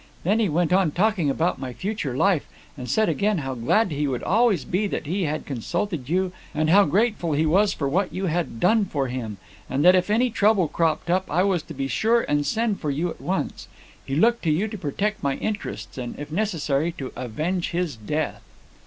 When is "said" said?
2.89-3.07